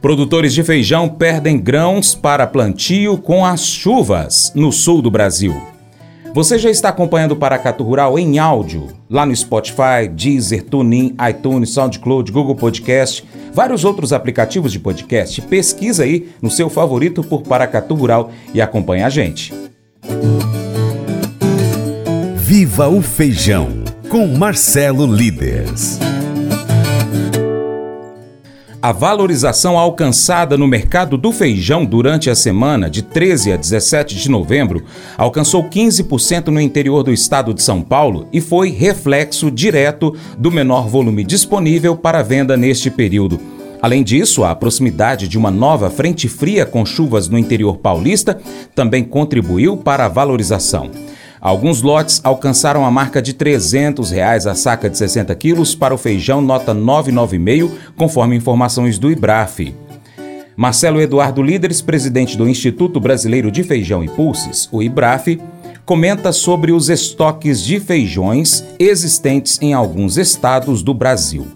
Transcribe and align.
Produtores 0.00 0.52
de 0.52 0.62
feijão 0.62 1.08
perdem 1.08 1.58
grãos 1.58 2.14
para 2.14 2.46
plantio 2.46 3.18
com 3.18 3.44
as 3.44 3.64
chuvas 3.64 4.52
no 4.54 4.72
sul 4.72 5.00
do 5.00 5.10
Brasil. 5.10 5.54
Você 6.34 6.58
já 6.58 6.70
está 6.70 6.88
acompanhando 6.88 7.32
o 7.32 7.36
Paracatu 7.36 7.84
Rural 7.84 8.18
em 8.18 8.38
áudio, 8.38 8.88
lá 9.08 9.26
no 9.26 9.36
Spotify, 9.36 10.08
Deezer, 10.10 10.64
TuneIn, 10.64 11.14
iTunes, 11.28 11.70
SoundCloud, 11.70 12.32
Google 12.32 12.54
Podcast, 12.54 13.22
vários 13.52 13.84
outros 13.84 14.14
aplicativos 14.14 14.72
de 14.72 14.80
podcast. 14.80 15.42
Pesquisa 15.42 16.04
aí 16.04 16.30
no 16.40 16.50
seu 16.50 16.70
favorito 16.70 17.22
por 17.22 17.42
Paracatu 17.42 17.94
Rural 17.94 18.32
e 18.54 18.62
acompanhe 18.62 19.02
a 19.02 19.10
gente. 19.10 19.52
Viva 22.36 22.88
o 22.88 23.02
Feijão, 23.02 23.84
com 24.08 24.26
Marcelo 24.26 25.06
Líderes. 25.06 25.98
A 28.82 28.90
valorização 28.90 29.78
alcançada 29.78 30.58
no 30.58 30.66
mercado 30.66 31.16
do 31.16 31.30
feijão 31.30 31.84
durante 31.84 32.28
a 32.28 32.34
semana 32.34 32.90
de 32.90 33.00
13 33.00 33.52
a 33.52 33.56
17 33.56 34.16
de 34.16 34.28
novembro 34.28 34.82
alcançou 35.16 35.62
15% 35.62 36.48
no 36.48 36.60
interior 36.60 37.04
do 37.04 37.12
estado 37.12 37.54
de 37.54 37.62
São 37.62 37.80
Paulo 37.80 38.26
e 38.32 38.40
foi 38.40 38.70
reflexo 38.70 39.52
direto 39.52 40.16
do 40.36 40.50
menor 40.50 40.88
volume 40.88 41.22
disponível 41.22 41.94
para 41.94 42.22
venda 42.22 42.56
neste 42.56 42.90
período. 42.90 43.38
Além 43.80 44.02
disso, 44.02 44.42
a 44.42 44.52
proximidade 44.52 45.28
de 45.28 45.38
uma 45.38 45.52
nova 45.52 45.88
frente 45.88 46.28
fria 46.28 46.66
com 46.66 46.84
chuvas 46.84 47.28
no 47.28 47.38
interior 47.38 47.76
paulista 47.76 48.40
também 48.74 49.04
contribuiu 49.04 49.76
para 49.76 50.06
a 50.06 50.08
valorização. 50.08 50.90
Alguns 51.42 51.82
lotes 51.82 52.20
alcançaram 52.22 52.86
a 52.86 52.90
marca 52.90 53.20
de 53.20 53.32
300 53.32 54.12
reais 54.12 54.46
a 54.46 54.54
saca 54.54 54.88
de 54.88 54.96
60 54.96 55.34
quilos 55.34 55.74
para 55.74 55.92
o 55.92 55.98
feijão 55.98 56.40
nota 56.40 56.72
995, 56.72 57.74
conforme 57.96 58.36
informações 58.36 58.96
do 58.96 59.10
IBRAF. 59.10 59.74
Marcelo 60.56 61.00
Eduardo 61.00 61.42
Líderes, 61.42 61.82
presidente 61.82 62.36
do 62.36 62.48
Instituto 62.48 63.00
Brasileiro 63.00 63.50
de 63.50 63.64
Feijão 63.64 64.04
e 64.04 64.08
Pulses, 64.08 64.68
o 64.70 64.80
IBRAF, 64.80 65.40
comenta 65.84 66.30
sobre 66.30 66.70
os 66.70 66.88
estoques 66.88 67.60
de 67.60 67.80
feijões 67.80 68.64
existentes 68.78 69.58
em 69.60 69.74
alguns 69.74 70.16
estados 70.18 70.80
do 70.80 70.94
Brasil. 70.94 71.48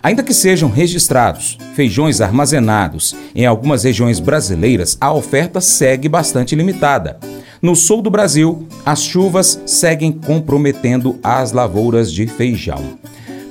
Ainda 0.00 0.22
que 0.22 0.32
sejam 0.32 0.70
registrados 0.70 1.58
feijões 1.74 2.20
armazenados 2.20 3.16
em 3.34 3.46
algumas 3.46 3.82
regiões 3.82 4.20
brasileiras, 4.20 4.96
a 5.00 5.12
oferta 5.12 5.60
segue 5.60 6.08
bastante 6.08 6.54
limitada. 6.54 7.18
No 7.64 7.74
sul 7.74 8.02
do 8.02 8.10
Brasil, 8.10 8.68
as 8.84 9.02
chuvas 9.02 9.58
seguem 9.64 10.12
comprometendo 10.12 11.18
as 11.22 11.50
lavouras 11.50 12.12
de 12.12 12.26
feijão. 12.26 12.98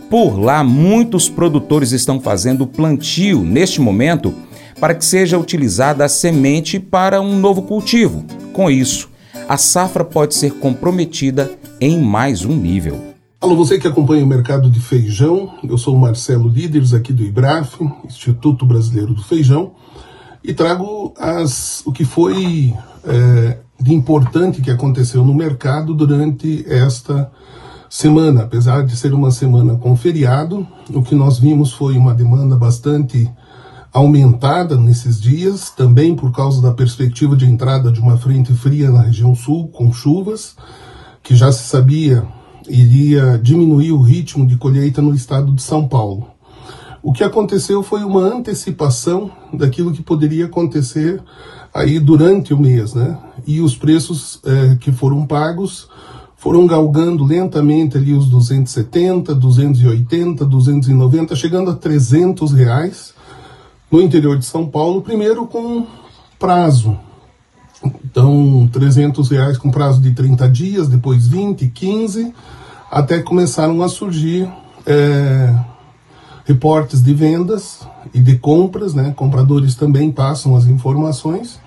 Por 0.07 0.39
lá, 0.39 0.63
muitos 0.63 1.27
produtores 1.27 1.91
estão 1.91 2.19
fazendo 2.19 2.67
plantio 2.67 3.41
neste 3.41 3.81
momento 3.81 4.31
para 4.79 4.93
que 4.93 5.03
seja 5.03 5.35
utilizada 5.35 6.05
a 6.05 6.07
semente 6.07 6.79
para 6.79 7.19
um 7.19 7.39
novo 7.39 7.63
cultivo. 7.63 8.23
Com 8.53 8.69
isso, 8.69 9.09
a 9.49 9.57
safra 9.57 10.03
pode 10.03 10.35
ser 10.35 10.59
comprometida 10.59 11.51
em 11.81 11.99
mais 11.99 12.45
um 12.45 12.55
nível. 12.55 13.15
Alô, 13.41 13.55
você 13.55 13.79
que 13.79 13.87
acompanha 13.87 14.23
o 14.23 14.27
mercado 14.27 14.69
de 14.69 14.79
feijão, 14.79 15.55
eu 15.67 15.75
sou 15.75 15.95
o 15.95 15.99
Marcelo 15.99 16.47
Líderes 16.47 16.93
aqui 16.93 17.11
do 17.11 17.23
IBRAF, 17.23 17.83
Instituto 18.05 18.63
Brasileiro 18.63 19.15
do 19.15 19.23
Feijão, 19.23 19.71
e 20.43 20.53
trago 20.53 21.15
as, 21.17 21.81
o 21.83 21.91
que 21.91 22.05
foi 22.05 22.75
é, 23.05 23.57
de 23.83 23.93
importante 23.93 24.61
que 24.61 24.71
aconteceu 24.71 25.25
no 25.25 25.33
mercado 25.33 25.93
durante 25.93 26.65
esta 26.69 27.29
semana. 27.89 28.43
Apesar 28.43 28.85
de 28.85 28.95
ser 28.95 29.13
uma 29.13 29.29
semana 29.29 29.75
com 29.75 29.93
feriado, 29.97 30.65
o 30.89 31.03
que 31.03 31.13
nós 31.13 31.37
vimos 31.37 31.73
foi 31.73 31.97
uma 31.97 32.13
demanda 32.13 32.55
bastante 32.55 33.29
aumentada 33.91 34.77
nesses 34.77 35.19
dias, 35.19 35.69
também 35.69 36.15
por 36.15 36.31
causa 36.31 36.61
da 36.61 36.71
perspectiva 36.71 37.35
de 37.35 37.45
entrada 37.45 37.91
de 37.91 37.99
uma 37.99 38.17
frente 38.17 38.53
fria 38.53 38.89
na 38.89 39.01
região 39.01 39.35
sul, 39.35 39.67
com 39.67 39.91
chuvas, 39.91 40.55
que 41.21 41.35
já 41.35 41.51
se 41.51 41.67
sabia 41.67 42.25
iria 42.69 43.37
diminuir 43.37 43.91
o 43.91 44.01
ritmo 44.01 44.47
de 44.47 44.55
colheita 44.55 45.01
no 45.01 45.13
estado 45.13 45.51
de 45.51 45.61
São 45.61 45.85
Paulo. 45.85 46.32
O 47.03 47.11
que 47.11 47.21
aconteceu 47.21 47.83
foi 47.83 48.01
uma 48.05 48.21
antecipação 48.21 49.29
daquilo 49.51 49.91
que 49.91 50.01
poderia 50.01 50.45
acontecer 50.45 51.21
aí 51.73 51.99
durante 51.99 52.53
o 52.53 52.57
mês, 52.57 52.93
né? 52.93 53.17
E 53.45 53.59
os 53.59 53.75
preços 53.75 54.39
é, 54.45 54.77
que 54.77 54.89
foram 54.89 55.25
pagos 55.25 55.89
foram 56.37 56.65
galgando 56.65 57.25
lentamente 57.25 57.97
ali 57.97 58.13
os 58.13 58.29
270, 58.29 59.35
280, 59.35 60.45
290, 60.45 61.35
chegando 61.35 61.71
a 61.71 61.75
300 61.75 62.53
reais 62.53 63.13
no 63.91 64.01
interior 64.01 64.37
de 64.37 64.45
São 64.45 64.65
Paulo, 64.67 65.01
primeiro 65.01 65.45
com 65.45 65.85
prazo. 66.39 66.97
Então, 67.83 68.69
300 68.71 69.29
reais 69.29 69.57
com 69.57 69.69
prazo 69.69 70.01
de 70.01 70.11
30 70.11 70.49
dias, 70.49 70.87
depois 70.87 71.27
20, 71.27 71.67
15, 71.67 72.33
até 72.89 73.21
começaram 73.21 73.81
a 73.83 73.89
surgir 73.89 74.49
é, 74.85 75.53
reportes 76.45 77.01
de 77.01 77.13
vendas 77.13 77.87
e 78.13 78.19
de 78.19 78.37
compras, 78.37 78.93
né? 78.93 79.13
Compradores 79.15 79.75
também 79.75 80.11
passam 80.11 80.55
as 80.55 80.65
informações 80.65 81.59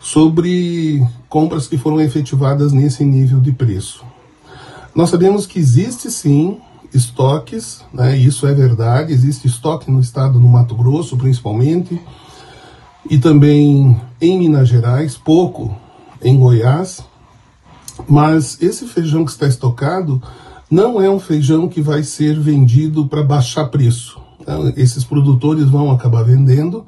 sobre 0.00 1.02
compras 1.28 1.66
que 1.66 1.78
foram 1.78 2.00
efetivadas 2.00 2.72
nesse 2.72 3.04
nível 3.04 3.40
de 3.40 3.52
preço. 3.52 4.04
Nós 4.94 5.10
sabemos 5.10 5.46
que 5.46 5.58
existe 5.58 6.10
sim 6.10 6.58
estoques, 6.92 7.80
né, 7.92 8.16
isso 8.16 8.46
é 8.46 8.54
verdade, 8.54 9.12
existe 9.12 9.48
estoque 9.48 9.90
no 9.90 9.98
estado 9.98 10.38
do 10.38 10.46
Mato 10.46 10.76
Grosso, 10.76 11.16
principalmente, 11.16 12.00
e 13.10 13.18
também 13.18 14.00
em 14.20 14.38
Minas 14.38 14.68
Gerais, 14.68 15.16
pouco 15.16 15.74
em 16.22 16.38
Goiás, 16.38 17.02
mas 18.08 18.60
esse 18.62 18.86
feijão 18.86 19.24
que 19.24 19.32
está 19.32 19.48
estocado 19.48 20.22
não 20.74 21.00
é 21.00 21.08
um 21.08 21.20
feijão 21.20 21.68
que 21.68 21.80
vai 21.80 22.02
ser 22.02 22.36
vendido 22.40 23.06
para 23.06 23.22
baixar 23.22 23.66
preço. 23.66 24.20
Então, 24.40 24.72
esses 24.76 25.04
produtores 25.04 25.68
vão 25.68 25.92
acabar 25.92 26.24
vendendo, 26.24 26.84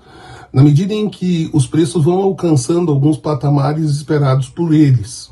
na 0.53 0.61
medida 0.61 0.93
em 0.93 1.09
que 1.09 1.49
os 1.53 1.69
preços 1.69 2.03
vão 2.03 2.21
alcançando 2.21 2.91
alguns 2.91 3.17
patamares 3.17 3.89
esperados 3.93 4.49
por 4.49 4.75
eles. 4.75 5.31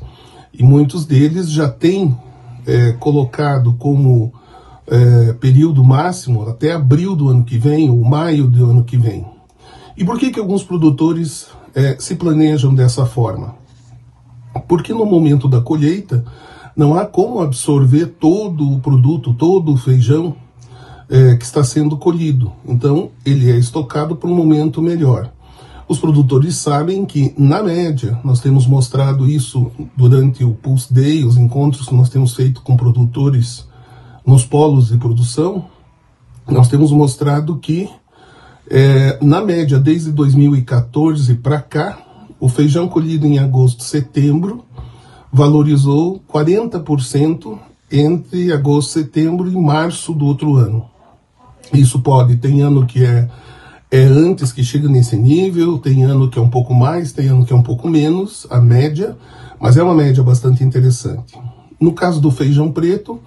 E 0.53 0.63
muitos 0.63 1.05
deles 1.05 1.51
já 1.51 1.67
têm 1.67 2.17
é, 2.65 2.93
colocado 2.93 3.73
como 3.73 4.31
é, 4.87 5.33
período 5.33 5.83
máximo 5.83 6.47
até 6.47 6.71
abril 6.71 7.13
do 7.13 7.27
ano 7.27 7.43
que 7.43 7.57
vem, 7.57 7.89
ou 7.89 8.05
maio 8.05 8.47
do 8.47 8.69
ano 8.69 8.85
que 8.85 8.95
vem. 8.95 9.25
E 9.97 10.05
por 10.05 10.17
que, 10.17 10.31
que 10.31 10.39
alguns 10.39 10.63
produtores 10.63 11.47
é, 11.73 11.97
se 11.99 12.15
planejam 12.15 12.73
dessa 12.73 13.05
forma? 13.05 13.53
Porque 14.65 14.93
no 14.93 15.05
momento 15.05 15.49
da 15.49 15.59
colheita 15.59 16.23
não 16.75 16.95
há 16.95 17.05
como 17.05 17.39
absorver 17.39 18.07
todo 18.19 18.71
o 18.71 18.79
produto, 18.79 19.33
todo 19.33 19.73
o 19.73 19.77
feijão 19.77 20.35
é, 21.09 21.35
que 21.35 21.45
está 21.45 21.63
sendo 21.63 21.97
colhido. 21.97 22.51
Então, 22.67 23.11
ele 23.25 23.49
é 23.49 23.57
estocado 23.57 24.15
para 24.15 24.29
um 24.29 24.35
momento 24.35 24.81
melhor. 24.81 25.31
Os 25.87 25.99
produtores 25.99 26.55
sabem 26.55 27.05
que, 27.05 27.33
na 27.37 27.61
média, 27.61 28.19
nós 28.23 28.39
temos 28.39 28.65
mostrado 28.65 29.29
isso 29.29 29.71
durante 29.95 30.43
o 30.43 30.53
Pulse 30.53 30.91
Day, 30.91 31.23
os 31.23 31.37
encontros 31.37 31.87
que 31.87 31.95
nós 31.95 32.09
temos 32.09 32.33
feito 32.33 32.61
com 32.61 32.75
produtores 32.75 33.67
nos 34.25 34.43
polos 34.43 34.87
de 34.87 34.97
produção, 34.97 35.65
nós 36.47 36.67
temos 36.67 36.91
mostrado 36.91 37.57
que, 37.57 37.87
é, 38.69 39.19
na 39.23 39.41
média, 39.41 39.79
desde 39.79 40.11
2014 40.11 41.35
para 41.35 41.61
cá, 41.61 41.99
o 42.39 42.49
feijão 42.49 42.87
colhido 42.87 43.27
em 43.27 43.37
agosto 43.37 43.83
setembro 43.83 44.65
valorizou 45.35 46.21
40% 46.31 47.59
entre 47.91 48.53
agosto, 48.53 48.91
setembro 48.91 49.51
e 49.51 49.55
março 49.55 50.13
do 50.13 50.25
outro 50.25 50.55
ano. 50.55 50.85
Isso 51.73 51.99
pode, 51.99 52.37
tem 52.37 52.61
ano 52.61 52.85
que 52.85 53.03
é, 53.03 53.29
é 53.91 53.99
antes 53.99 54.53
que 54.53 54.63
chega 54.63 54.87
nesse 54.87 55.17
nível, 55.17 55.77
tem 55.77 56.03
ano 56.03 56.29
que 56.29 56.39
é 56.39 56.41
um 56.41 56.49
pouco 56.49 56.73
mais, 56.73 57.11
tem 57.11 57.27
ano 57.27 57.45
que 57.45 57.51
é 57.51 57.55
um 57.55 57.61
pouco 57.61 57.89
menos, 57.89 58.47
a 58.49 58.61
média, 58.61 59.17
mas 59.59 59.75
é 59.75 59.83
uma 59.83 59.93
média 59.93 60.23
bastante 60.23 60.63
interessante. 60.63 61.37
No 61.81 61.91
caso 61.91 62.21
do 62.21 62.31
feijão 62.31 62.71
preto, 62.71 63.19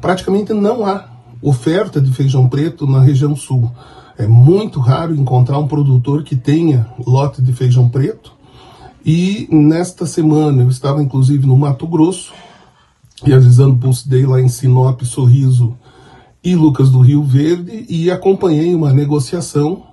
praticamente 0.00 0.52
não 0.52 0.84
há 0.84 1.04
oferta 1.40 2.00
de 2.00 2.10
feijão 2.12 2.48
preto 2.48 2.88
na 2.88 3.00
região 3.00 3.36
sul. 3.36 3.70
É 4.18 4.26
muito 4.26 4.80
raro 4.80 5.14
encontrar 5.14 5.60
um 5.60 5.68
produtor 5.68 6.24
que 6.24 6.34
tenha 6.34 6.88
lote 7.06 7.40
de 7.40 7.52
feijão 7.52 7.88
preto. 7.88 8.32
E 9.04 9.48
nesta 9.50 10.06
semana 10.06 10.62
eu 10.62 10.68
estava 10.68 11.02
inclusive 11.02 11.46
no 11.46 11.56
Mato 11.56 11.86
Grosso, 11.86 12.32
realizando 13.22 13.76
Pulse 13.76 14.08
Day 14.08 14.24
lá 14.24 14.40
em 14.40 14.48
Sinop, 14.48 15.02
Sorriso 15.02 15.76
e 16.42 16.54
Lucas 16.54 16.90
do 16.90 17.00
Rio 17.00 17.22
Verde 17.22 17.84
e 17.88 18.10
acompanhei 18.10 18.74
uma 18.74 18.92
negociação 18.92 19.84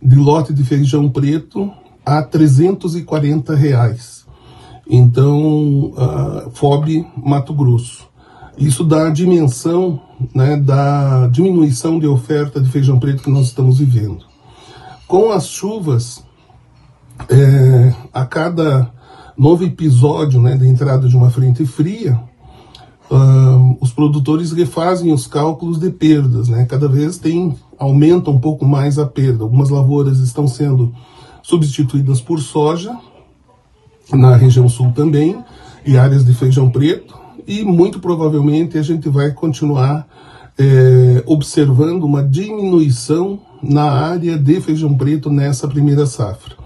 de 0.00 0.16
lote 0.16 0.52
de 0.52 0.64
feijão 0.64 1.08
preto 1.08 1.70
a 2.04 2.22
340 2.22 3.54
reais. 3.54 4.26
Então, 4.88 5.92
uh, 5.92 6.50
FOB 6.52 7.06
Mato 7.16 7.54
Grosso. 7.54 8.08
Isso 8.58 8.84
dá 8.84 9.06
a 9.06 9.10
dimensão 9.10 10.00
né, 10.34 10.56
da 10.56 11.28
diminuição 11.28 11.98
de 11.98 12.06
oferta 12.06 12.60
de 12.60 12.68
feijão 12.68 12.98
preto 12.98 13.22
que 13.22 13.30
nós 13.30 13.46
estamos 13.46 13.78
vivendo. 13.78 14.24
com 15.06 15.30
as 15.30 15.46
chuvas, 15.46 16.24
é, 17.28 17.94
a 18.12 18.24
cada 18.24 18.90
novo 19.36 19.64
episódio 19.64 20.40
né, 20.40 20.56
da 20.56 20.66
entrada 20.66 21.08
de 21.08 21.16
uma 21.16 21.30
frente 21.30 21.64
fria, 21.64 22.20
uh, 23.10 23.76
os 23.80 23.92
produtores 23.92 24.52
refazem 24.52 25.12
os 25.12 25.26
cálculos 25.26 25.78
de 25.78 25.90
perdas. 25.90 26.48
Né? 26.48 26.64
Cada 26.64 26.88
vez 26.88 27.18
tem 27.18 27.56
aumenta 27.78 28.30
um 28.30 28.38
pouco 28.38 28.64
mais 28.64 28.98
a 28.98 29.06
perda. 29.06 29.42
Algumas 29.42 29.68
lavouras 29.68 30.18
estão 30.18 30.46
sendo 30.46 30.94
substituídas 31.42 32.20
por 32.20 32.40
soja, 32.40 32.96
na 34.12 34.36
região 34.36 34.68
sul 34.68 34.92
também, 34.92 35.42
e 35.84 35.98
áreas 35.98 36.24
de 36.24 36.32
feijão 36.32 36.70
preto, 36.70 37.18
e 37.46 37.64
muito 37.64 37.98
provavelmente 37.98 38.78
a 38.78 38.82
gente 38.82 39.08
vai 39.08 39.32
continuar 39.32 40.06
é, 40.56 41.24
observando 41.26 42.04
uma 42.04 42.22
diminuição 42.22 43.40
na 43.60 43.90
área 43.90 44.38
de 44.38 44.60
feijão 44.60 44.96
preto 44.96 45.28
nessa 45.28 45.66
primeira 45.66 46.06
safra. 46.06 46.61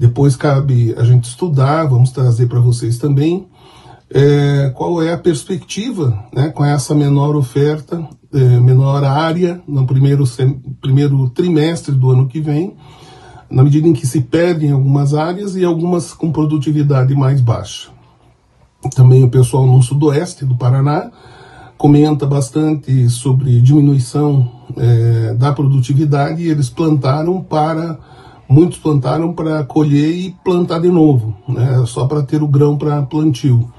Depois 0.00 0.34
cabe 0.34 0.94
a 0.96 1.04
gente 1.04 1.24
estudar, 1.24 1.84
vamos 1.84 2.10
trazer 2.10 2.46
para 2.46 2.58
vocês 2.58 2.96
também 2.96 3.46
é, 4.08 4.72
qual 4.74 5.02
é 5.02 5.12
a 5.12 5.18
perspectiva 5.18 6.24
né, 6.34 6.48
com 6.48 6.64
essa 6.64 6.94
menor 6.94 7.36
oferta, 7.36 8.08
é, 8.32 8.38
menor 8.38 9.04
área 9.04 9.60
no 9.68 9.86
primeiro, 9.86 10.24
primeiro 10.80 11.28
trimestre 11.28 11.94
do 11.94 12.10
ano 12.10 12.26
que 12.26 12.40
vem, 12.40 12.78
na 13.50 13.62
medida 13.62 13.86
em 13.86 13.92
que 13.92 14.06
se 14.06 14.22
perdem 14.22 14.70
algumas 14.70 15.12
áreas 15.12 15.54
e 15.54 15.66
algumas 15.66 16.14
com 16.14 16.32
produtividade 16.32 17.14
mais 17.14 17.42
baixa. 17.42 17.90
Também 18.96 19.22
o 19.22 19.30
pessoal 19.30 19.66
no 19.66 19.82
sudoeste 19.82 20.46
do 20.46 20.56
Paraná 20.56 21.10
comenta 21.76 22.24
bastante 22.24 23.06
sobre 23.10 23.60
diminuição 23.60 24.50
é, 24.78 25.34
da 25.34 25.52
produtividade 25.52 26.42
e 26.42 26.48
eles 26.48 26.70
plantaram 26.70 27.42
para 27.42 27.98
muitos 28.50 28.78
plantaram 28.78 29.32
para 29.32 29.62
colher 29.62 30.10
e 30.12 30.36
plantar 30.44 30.80
de 30.80 30.88
novo, 30.88 31.36
né, 31.48 31.84
só 31.86 32.06
para 32.06 32.20
ter 32.24 32.42
o 32.42 32.48
grão 32.48 32.76
para 32.76 33.00
plantio. 33.02 33.70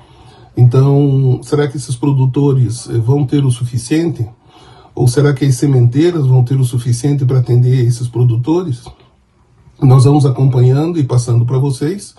Então, 0.55 1.41
será 1.43 1.67
que 1.67 1.75
esses 1.75 1.95
produtores 1.95 2.89
eh, 2.89 2.97
vão 2.97 3.25
ter 3.25 3.43
o 3.43 3.51
suficiente? 3.51 4.25
Ou 4.95 5.07
será 5.07 5.33
que 5.33 5.45
as 5.45 5.55
sementeiras 5.55 6.25
vão 6.25 6.43
ter 6.43 6.59
o 6.59 6.63
suficiente 6.63 7.25
para 7.25 7.39
atender 7.39 7.85
esses 7.85 8.07
produtores? 8.07 8.83
Nós 9.81 10.05
vamos 10.05 10.25
acompanhando 10.25 10.99
e 10.99 11.03
passando 11.03 11.45
para 11.45 11.57
vocês. 11.57 12.13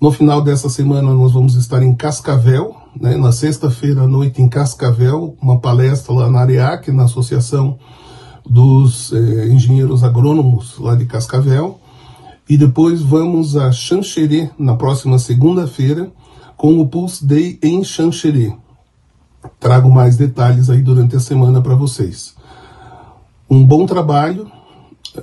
No 0.00 0.10
final 0.10 0.40
dessa 0.42 0.68
semana, 0.68 1.12
nós 1.12 1.32
vamos 1.32 1.54
estar 1.54 1.82
em 1.82 1.94
Cascavel, 1.94 2.74
né, 3.00 3.16
na 3.16 3.30
sexta-feira 3.30 4.02
à 4.02 4.08
noite 4.08 4.42
em 4.42 4.48
Cascavel, 4.48 5.36
uma 5.40 5.60
palestra 5.60 6.12
lá 6.12 6.28
na 6.28 6.40
AREAC, 6.40 6.90
na 6.90 7.04
Associação 7.04 7.78
dos 8.44 9.12
eh, 9.12 9.48
Engenheiros 9.48 10.02
Agrônomos 10.02 10.78
lá 10.78 10.96
de 10.96 11.04
Cascavel. 11.06 11.81
E 12.48 12.56
depois 12.56 13.00
vamos 13.00 13.56
a 13.56 13.70
Xanxerê 13.70 14.50
na 14.58 14.74
próxima 14.76 15.18
segunda-feira 15.18 16.10
com 16.56 16.78
o 16.78 16.86
Pulse 16.86 17.26
Day 17.26 17.58
em 17.62 17.82
Xanxerê. 17.82 18.52
Trago 19.58 19.90
mais 19.90 20.16
detalhes 20.16 20.70
aí 20.70 20.80
durante 20.80 21.16
a 21.16 21.20
semana 21.20 21.60
para 21.60 21.74
vocês. 21.74 22.34
Um 23.50 23.66
bom 23.66 23.86
trabalho, 23.86 24.50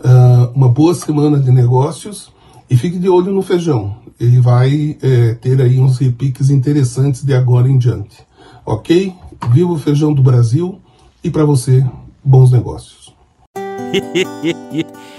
ah, 0.04 0.52
uma 0.54 0.70
boa 0.70 0.94
semana 0.94 1.40
de 1.40 1.52
negócios 1.52 2.32
e 2.70 2.76
fique 2.76 3.00
de 3.00 3.10
olho 3.10 3.32
no 3.32 3.42
feijão. 3.42 3.96
Ele 4.20 4.40
vai 4.40 4.98
é, 5.02 5.34
ter 5.36 5.62
aí 5.62 5.80
uns 5.80 5.98
repiques 5.98 6.50
interessantes 6.50 7.24
de 7.24 7.34
agora 7.34 7.70
em 7.70 7.78
diante. 7.78 8.18
Ok? 8.66 9.14
Viva 9.52 9.72
o 9.72 9.80
feijão 9.80 10.14
do 10.14 10.22
Brasil 10.22 10.80
e 11.24 11.30
para 11.30 11.46
você, 11.46 11.86
bons 12.24 12.52
negócios. 12.52 13.14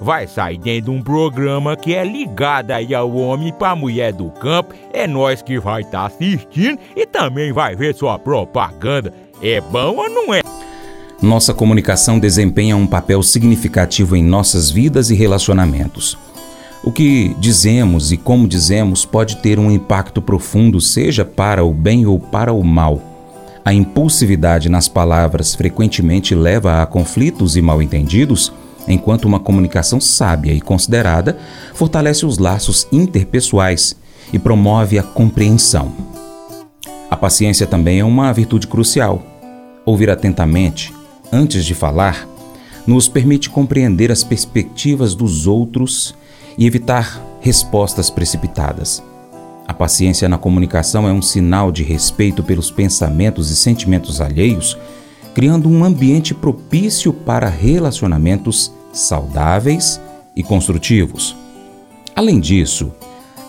vai 0.00 0.26
sair 0.26 0.58
dentro 0.58 0.90
de 0.92 0.98
um 0.98 1.02
programa 1.02 1.76
que 1.76 1.94
é 1.94 2.02
ligado 2.02 2.70
aí 2.70 2.94
ao 2.94 3.14
homem 3.14 3.52
para 3.52 3.72
a 3.72 3.76
mulher 3.76 4.12
do 4.12 4.30
campo. 4.30 4.74
É 4.92 5.06
nós 5.06 5.42
que 5.42 5.60
vai 5.60 5.82
estar 5.82 6.00
tá 6.00 6.06
assistindo 6.06 6.78
e 6.96 7.06
também 7.06 7.52
vai 7.52 7.76
ver 7.76 7.94
sua 7.94 8.18
propaganda. 8.18 9.12
É 9.42 9.60
bom 9.60 9.96
ou 9.96 10.08
não 10.08 10.34
é? 10.34 10.40
Nossa 11.22 11.52
comunicação 11.52 12.18
desempenha 12.18 12.76
um 12.76 12.86
papel 12.86 13.22
significativo 13.22 14.16
em 14.16 14.24
nossas 14.24 14.70
vidas 14.70 15.10
e 15.10 15.14
relacionamentos. 15.14 16.16
O 16.82 16.90
que 16.90 17.36
dizemos 17.38 18.10
e 18.10 18.16
como 18.16 18.48
dizemos 18.48 19.04
pode 19.04 19.36
ter 19.36 19.58
um 19.58 19.70
impacto 19.70 20.22
profundo, 20.22 20.80
seja 20.80 21.26
para 21.26 21.62
o 21.62 21.74
bem 21.74 22.06
ou 22.06 22.18
para 22.18 22.54
o 22.54 22.64
mal. 22.64 23.02
A 23.62 23.74
impulsividade 23.74 24.70
nas 24.70 24.88
palavras 24.88 25.54
frequentemente 25.54 26.34
leva 26.34 26.80
a 26.80 26.86
conflitos 26.86 27.54
e 27.54 27.60
mal-entendidos 27.60 28.50
enquanto 28.92 29.24
uma 29.24 29.40
comunicação 29.40 30.00
sábia 30.00 30.52
e 30.52 30.60
considerada 30.60 31.38
fortalece 31.74 32.26
os 32.26 32.38
laços 32.38 32.86
interpessoais 32.90 33.96
e 34.32 34.38
promove 34.38 34.98
a 34.98 35.02
compreensão. 35.02 35.92
A 37.10 37.16
paciência 37.16 37.66
também 37.66 38.00
é 38.00 38.04
uma 38.04 38.32
virtude 38.32 38.66
crucial. 38.66 39.22
Ouvir 39.84 40.10
atentamente, 40.10 40.94
antes 41.32 41.64
de 41.64 41.74
falar, 41.74 42.28
nos 42.86 43.08
permite 43.08 43.50
compreender 43.50 44.10
as 44.12 44.22
perspectivas 44.22 45.14
dos 45.14 45.46
outros 45.46 46.14
e 46.56 46.66
evitar 46.66 47.20
respostas 47.40 48.10
precipitadas. 48.10 49.02
A 49.66 49.74
paciência 49.74 50.28
na 50.28 50.38
comunicação 50.38 51.08
é 51.08 51.12
um 51.12 51.22
sinal 51.22 51.72
de 51.72 51.82
respeito 51.82 52.42
pelos 52.42 52.70
pensamentos 52.70 53.50
e 53.50 53.56
sentimentos 53.56 54.20
alheios 54.20 54.76
criando 55.34 55.68
um 55.68 55.84
ambiente 55.84 56.34
propício 56.34 57.12
para 57.12 57.48
relacionamentos 57.48 58.72
saudáveis 58.92 60.00
e 60.34 60.42
construtivos. 60.42 61.36
Além 62.14 62.40
disso, 62.40 62.92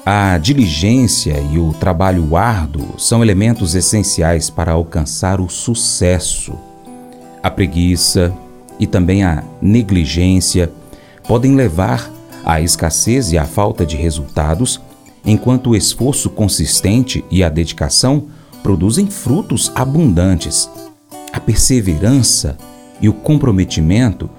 a 0.05 0.37
diligência 0.37 1.39
e 1.51 1.59
o 1.59 1.73
trabalho 1.73 2.35
árduo 2.35 2.99
são 2.99 3.21
elementos 3.21 3.75
essenciais 3.75 4.49
para 4.49 4.71
alcançar 4.71 5.39
o 5.39 5.49
sucesso. 5.49 6.53
A 7.43 7.49
preguiça 7.49 8.33
e 8.79 8.87
também 8.87 9.23
a 9.23 9.43
negligência 9.61 10.71
podem 11.27 11.55
levar 11.55 12.11
à 12.43 12.59
escassez 12.61 13.31
e 13.31 13.37
à 13.37 13.45
falta 13.45 13.85
de 13.85 13.95
resultados, 13.95 14.81
enquanto 15.23 15.71
o 15.71 15.75
esforço 15.75 16.29
consistente 16.29 17.23
e 17.29 17.43
a 17.43 17.49
dedicação 17.49 18.25
produzem 18.63 19.07
frutos 19.07 19.71
abundantes 19.75 20.69
a 21.31 21.39
perseverança 21.39 22.57
e 22.99 23.07
o 23.07 23.13
comprometimento 23.13 24.29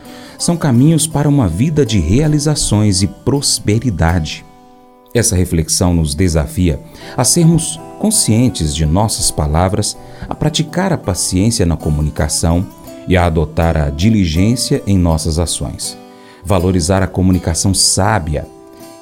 são 0.42 0.56
caminhos 0.56 1.06
para 1.06 1.28
uma 1.28 1.46
vida 1.46 1.86
de 1.86 2.00
realizações 2.00 3.00
e 3.00 3.06
prosperidade. 3.06 4.44
Essa 5.14 5.36
reflexão 5.36 5.94
nos 5.94 6.16
desafia 6.16 6.80
a 7.16 7.22
sermos 7.22 7.78
conscientes 8.00 8.74
de 8.74 8.84
nossas 8.84 9.30
palavras, 9.30 9.96
a 10.28 10.34
praticar 10.34 10.92
a 10.92 10.98
paciência 10.98 11.64
na 11.64 11.76
comunicação 11.76 12.66
e 13.06 13.16
a 13.16 13.24
adotar 13.24 13.76
a 13.76 13.88
diligência 13.88 14.82
em 14.84 14.98
nossas 14.98 15.38
ações. 15.38 15.96
Valorizar 16.44 17.04
a 17.04 17.06
comunicação 17.06 17.72
sábia 17.72 18.44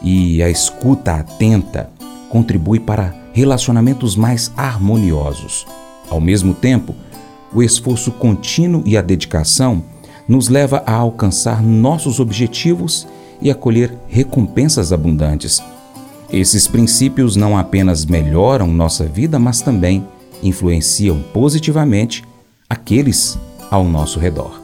e 0.03 0.43
a 0.43 0.51
escuta 0.51 1.15
atenta 1.15 1.89
contribui 2.29 2.79
para 2.79 3.15
relacionamentos 3.33 4.15
mais 4.15 4.53
harmoniosos. 4.55 5.67
Ao 6.11 6.21
mesmo 6.21 6.53
tempo, 6.53 6.95
o 7.51 7.63
esforço 7.63 8.13
contínuo 8.13 8.83
e 8.85 8.95
a 8.95 9.01
dedicação 9.01 9.83
nos 10.31 10.49
leva 10.49 10.81
a 10.87 10.95
alcançar 10.95 11.61
nossos 11.61 12.21
objetivos 12.21 13.05
e 13.43 13.51
a 13.51 13.55
colher 13.55 13.93
recompensas 14.07 14.93
abundantes. 14.93 15.61
Esses 16.33 16.69
princípios 16.69 17.35
não 17.35 17.59
apenas 17.59 18.05
melhoram 18.05 18.69
nossa 18.69 19.05
vida, 19.07 19.41
mas 19.41 19.61
também 19.61 20.07
influenciam 20.41 21.21
positivamente 21.35 22.23
aqueles 22.69 23.37
ao 23.73 23.83
nosso 23.83 24.21
redor. 24.21 24.61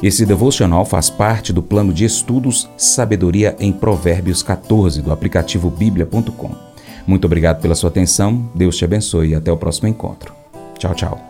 Esse 0.00 0.24
devocional 0.24 0.84
faz 0.84 1.10
parte 1.10 1.52
do 1.52 1.60
plano 1.60 1.92
de 1.92 2.04
estudos 2.04 2.68
Sabedoria 2.76 3.56
em 3.58 3.72
Provérbios 3.72 4.44
14 4.44 5.02
do 5.02 5.10
aplicativo 5.10 5.68
bíblia.com. 5.70 6.54
Muito 7.04 7.24
obrigado 7.24 7.60
pela 7.60 7.74
sua 7.74 7.90
atenção, 7.90 8.48
Deus 8.54 8.76
te 8.76 8.84
abençoe 8.84 9.30
e 9.30 9.34
até 9.34 9.50
o 9.50 9.56
próximo 9.56 9.88
encontro. 9.88 10.32
Tchau, 10.78 10.94
tchau. 10.94 11.29